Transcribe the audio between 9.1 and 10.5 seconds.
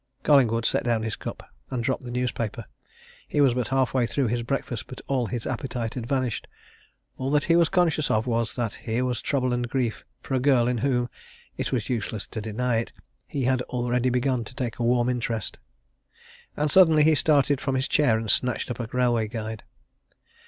trouble and grief for a